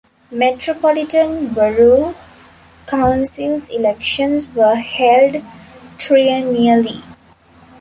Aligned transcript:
Metropolitan 0.31 1.53
borough 1.53 2.15
councils 2.87 3.69
elections 3.69 4.47
were 4.55 4.73
held 4.73 5.35
triennially. 5.99 7.03